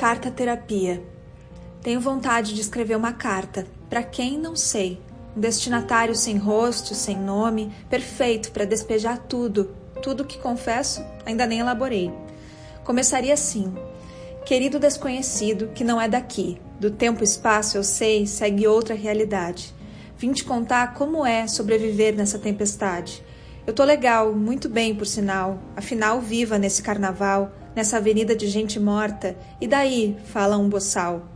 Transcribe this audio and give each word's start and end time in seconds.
Carta 0.00 0.30
terapia. 0.30 1.04
Tenho 1.82 2.00
vontade 2.00 2.54
de 2.54 2.62
escrever 2.62 2.96
uma 2.96 3.12
carta. 3.12 3.66
Para 3.90 4.02
quem 4.02 4.38
não 4.38 4.56
sei. 4.56 4.98
Um 5.36 5.40
destinatário 5.40 6.14
sem 6.14 6.38
rosto, 6.38 6.94
sem 6.94 7.18
nome, 7.18 7.70
perfeito 7.90 8.50
para 8.50 8.64
despejar 8.64 9.18
tudo, 9.18 9.76
tudo 10.02 10.24
que 10.24 10.38
confesso, 10.38 11.04
ainda 11.26 11.44
nem 11.44 11.58
elaborei. 11.58 12.10
Começaria 12.82 13.34
assim: 13.34 13.74
Querido 14.46 14.78
desconhecido 14.78 15.68
que 15.74 15.84
não 15.84 16.00
é 16.00 16.08
daqui, 16.08 16.58
do 16.80 16.90
tempo 16.90 17.20
e 17.20 17.24
espaço 17.24 17.76
eu 17.76 17.84
sei, 17.84 18.26
segue 18.26 18.66
outra 18.66 18.94
realidade. 18.94 19.74
Vim 20.16 20.32
te 20.32 20.44
contar 20.44 20.94
como 20.94 21.26
é 21.26 21.46
sobreviver 21.46 22.16
nessa 22.16 22.38
tempestade. 22.38 23.22
Eu 23.66 23.74
tô 23.74 23.84
legal, 23.84 24.34
muito 24.34 24.66
bem 24.66 24.94
por 24.94 25.06
sinal, 25.06 25.58
afinal 25.76 26.22
viva 26.22 26.56
nesse 26.58 26.82
carnaval, 26.82 27.52
nessa 27.74 27.96
avenida 27.96 28.34
de 28.34 28.46
gente 28.46 28.78
morta, 28.78 29.36
e 29.60 29.66
daí? 29.66 30.16
fala 30.24 30.56
um 30.56 30.68
boçal. 30.68 31.28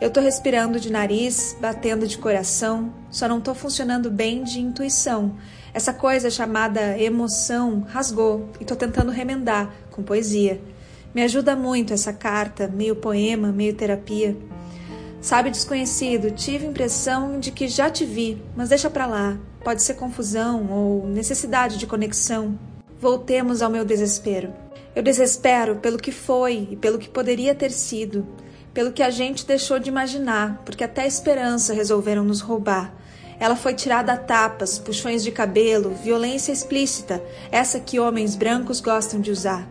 Eu 0.00 0.10
tô 0.10 0.20
respirando 0.20 0.78
de 0.78 0.92
nariz, 0.92 1.56
batendo 1.60 2.06
de 2.06 2.18
coração, 2.18 2.92
só 3.10 3.26
não 3.26 3.40
tô 3.40 3.52
funcionando 3.52 4.08
bem 4.08 4.44
de 4.44 4.60
intuição. 4.60 5.34
Essa 5.74 5.92
coisa 5.92 6.30
chamada 6.30 6.96
emoção 6.96 7.84
rasgou 7.88 8.48
e 8.60 8.64
tô 8.64 8.76
tentando 8.76 9.10
remendar 9.10 9.74
com 9.90 10.02
poesia. 10.02 10.60
Me 11.12 11.22
ajuda 11.22 11.56
muito 11.56 11.92
essa 11.92 12.12
carta, 12.12 12.68
meio 12.68 12.94
poema, 12.94 13.50
meio 13.50 13.74
terapia. 13.74 14.36
Sabe, 15.20 15.50
desconhecido, 15.50 16.30
tive 16.30 16.64
impressão 16.64 17.40
de 17.40 17.50
que 17.50 17.66
já 17.66 17.90
te 17.90 18.04
vi, 18.04 18.40
mas 18.54 18.68
deixa 18.68 18.88
pra 18.88 19.04
lá. 19.04 19.36
Pode 19.64 19.82
ser 19.82 19.94
confusão 19.94 20.70
ou 20.70 21.08
necessidade 21.08 21.76
de 21.76 21.88
conexão. 21.88 22.56
Voltemos 23.00 23.62
ao 23.62 23.70
meu 23.70 23.84
desespero. 23.84 24.52
Eu 24.98 25.02
desespero 25.04 25.76
pelo 25.76 25.96
que 25.96 26.10
foi 26.10 26.70
e 26.72 26.76
pelo 26.76 26.98
que 26.98 27.08
poderia 27.08 27.54
ter 27.54 27.70
sido, 27.70 28.26
pelo 28.74 28.90
que 28.90 29.00
a 29.00 29.10
gente 29.10 29.46
deixou 29.46 29.78
de 29.78 29.88
imaginar, 29.88 30.60
porque 30.64 30.82
até 30.82 31.02
a 31.02 31.06
esperança 31.06 31.72
resolveram 31.72 32.24
nos 32.24 32.40
roubar. 32.40 32.92
Ela 33.38 33.54
foi 33.54 33.74
tirada 33.74 34.12
a 34.12 34.16
tapas, 34.16 34.76
puxões 34.76 35.22
de 35.22 35.30
cabelo, 35.30 35.94
violência 36.02 36.50
explícita, 36.50 37.22
essa 37.52 37.78
que 37.78 38.00
homens 38.00 38.34
brancos 38.34 38.80
gostam 38.80 39.20
de 39.20 39.30
usar. 39.30 39.68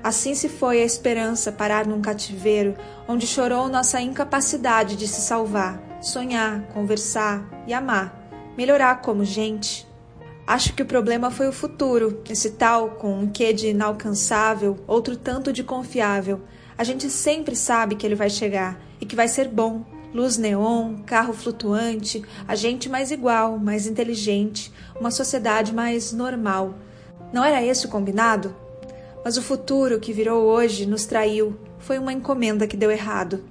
Assim 0.00 0.32
se 0.36 0.48
foi 0.48 0.80
a 0.80 0.84
esperança 0.84 1.50
parar 1.50 1.84
num 1.84 2.00
cativeiro, 2.00 2.76
onde 3.08 3.26
chorou 3.26 3.66
nossa 3.66 4.00
incapacidade 4.00 4.94
de 4.94 5.08
se 5.08 5.20
salvar, 5.22 5.82
sonhar, 6.00 6.68
conversar 6.68 7.64
e 7.66 7.74
amar, 7.74 8.30
melhorar 8.56 9.02
como 9.02 9.24
gente. 9.24 9.87
Acho 10.48 10.72
que 10.72 10.82
o 10.82 10.86
problema 10.86 11.30
foi 11.30 11.46
o 11.46 11.52
futuro, 11.52 12.22
esse 12.26 12.52
tal 12.52 12.92
com 12.92 13.12
um 13.18 13.28
quê 13.28 13.52
de 13.52 13.68
inalcançável, 13.68 14.78
outro 14.86 15.14
tanto 15.14 15.52
de 15.52 15.62
confiável. 15.62 16.40
A 16.78 16.82
gente 16.82 17.10
sempre 17.10 17.54
sabe 17.54 17.96
que 17.96 18.06
ele 18.06 18.14
vai 18.14 18.30
chegar 18.30 18.80
e 18.98 19.04
que 19.04 19.14
vai 19.14 19.28
ser 19.28 19.46
bom. 19.46 19.84
Luz 20.14 20.38
neon, 20.38 21.02
carro 21.04 21.34
flutuante, 21.34 22.24
a 22.48 22.54
gente 22.54 22.88
mais 22.88 23.10
igual, 23.10 23.58
mais 23.58 23.86
inteligente, 23.86 24.72
uma 24.98 25.10
sociedade 25.10 25.74
mais 25.74 26.14
normal. 26.14 26.76
Não 27.30 27.44
era 27.44 27.62
esse 27.62 27.84
o 27.84 27.90
combinado? 27.90 28.56
Mas 29.22 29.36
o 29.36 29.42
futuro 29.42 30.00
que 30.00 30.14
virou 30.14 30.44
hoje 30.44 30.86
nos 30.86 31.04
traiu. 31.04 31.60
Foi 31.78 31.98
uma 31.98 32.14
encomenda 32.14 32.66
que 32.66 32.74
deu 32.74 32.90
errado. 32.90 33.44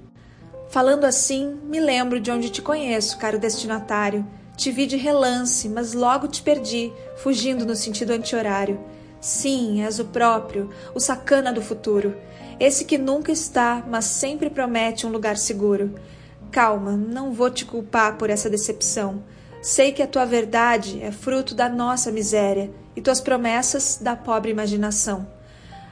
Falando 0.68 1.06
assim, 1.06 1.60
me 1.66 1.80
lembro 1.80 2.20
de 2.20 2.32
onde 2.32 2.50
te 2.50 2.60
conheço, 2.60 3.20
caro 3.20 3.38
destinatário 3.38 4.26
te 4.58 4.72
vi 4.72 4.88
de 4.88 4.98
relance, 4.98 5.70
mas 5.70 5.94
logo 5.94 6.28
te 6.28 6.42
perdi, 6.42 6.92
fugindo 7.18 7.64
no 7.64 7.76
sentido 7.76 8.12
anti-horário. 8.12 8.80
Sim, 9.22 9.84
és 9.84 10.00
o 10.00 10.06
próprio, 10.06 10.72
o 10.96 11.00
sacana 11.00 11.54
do 11.54 11.62
futuro. 11.62 12.18
Esse 12.60 12.84
que 12.84 12.98
nunca 12.98 13.32
está, 13.32 13.84
mas 13.88 14.06
sempre 14.06 14.50
promete 14.50 15.06
um 15.06 15.12
lugar 15.12 15.38
seguro. 15.38 15.94
Calma, 16.52 16.94
não 16.94 17.32
vou 17.32 17.52
te 17.52 17.66
culpar 17.66 18.18
por 18.18 18.32
essa 18.32 18.50
decepção. 18.50 19.24
Sei 19.62 19.92
que 19.92 20.02
a 20.02 20.08
tua 20.08 20.26
verdade 20.26 21.04
é 21.04 21.12
fruto 21.12 21.54
da 21.54 21.70
nossa 21.70 22.12
miséria 22.12 22.72
e 22.96 23.02
tuas 23.02 23.22
promessas 23.22 24.00
da 24.02 24.16
pobre 24.16 24.50
imaginação. 24.50 25.28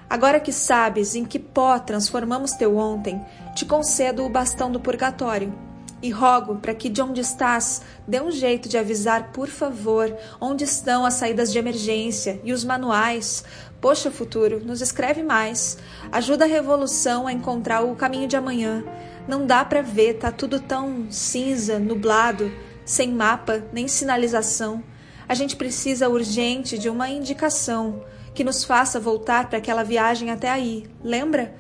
Agora 0.10 0.40
que 0.40 0.52
sabes 0.52 1.14
em 1.14 1.24
que 1.24 1.38
pó 1.38 1.78
transformamos 1.78 2.54
teu 2.54 2.78
ontem, 2.78 3.24
te 3.54 3.64
concedo 3.64 4.26
o 4.26 4.30
bastão 4.30 4.72
do 4.72 4.80
purgatório 4.80 5.65
e 6.06 6.12
rogo 6.12 6.58
para 6.58 6.76
que 6.76 6.88
de 6.88 7.02
onde 7.02 7.20
estás 7.20 7.82
dê 8.08 8.22
um 8.22 8.30
jeito 8.30 8.70
de 8.70 8.78
avisar, 8.78 9.32
por 9.32 9.48
favor, 9.48 10.16
onde 10.40 10.64
estão 10.64 11.04
as 11.04 11.16
saídas 11.16 11.52
de 11.52 11.58
emergência 11.58 12.40
e 12.44 12.54
os 12.54 12.64
manuais. 12.64 13.44
Poxa, 13.82 14.12
futuro, 14.12 14.64
nos 14.64 14.82
escreve 14.82 15.24
mais. 15.24 15.80
Ajuda 16.12 16.46
a 16.46 16.48
revolução 16.48 17.26
a 17.26 17.34
encontrar 17.34 17.82
o 17.82 17.96
caminho 17.96 18.28
de 18.28 18.38
amanhã. 18.38 18.84
Não 19.28 19.48
dá 19.48 19.66
para 19.66 19.82
ver, 19.82 20.20
tá 20.20 20.32
tudo 20.32 20.60
tão 20.60 21.08
cinza, 21.10 21.80
nublado, 21.80 22.52
sem 22.86 23.12
mapa 23.12 23.64
nem 23.74 23.88
sinalização. 23.88 24.84
A 25.28 25.34
gente 25.34 25.56
precisa 25.56 26.08
urgente 26.08 26.78
de 26.78 26.88
uma 26.88 27.10
indicação 27.10 28.06
que 28.36 28.44
nos 28.44 28.64
faça 28.64 29.00
voltar 29.00 29.50
para 29.50 29.58
aquela 29.58 29.82
viagem 29.82 30.30
até 30.30 30.52
aí. 30.52 30.86
Lembra? 31.04 31.56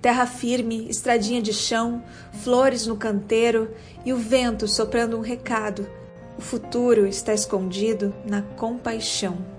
Terra 0.00 0.26
firme, 0.26 0.86
estradinha 0.88 1.42
de 1.42 1.52
chão, 1.52 2.02
flores 2.42 2.86
no 2.86 2.96
canteiro 2.96 3.70
e 4.04 4.12
o 4.12 4.16
vento 4.16 4.68
soprando 4.68 5.16
um 5.16 5.20
recado. 5.20 5.86
O 6.38 6.40
futuro 6.40 7.06
está 7.06 7.34
escondido 7.34 8.14
na 8.24 8.42
compaixão. 8.42 9.57